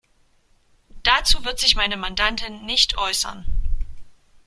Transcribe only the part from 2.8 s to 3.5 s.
äußern.